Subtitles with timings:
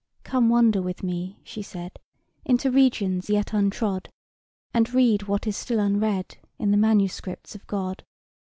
[0.23, 1.99] "'Come wander with me,' she said,
[2.43, 4.09] 'Into regions yet untrod,
[4.73, 8.03] And read what is still unread In the Manuscripts of God.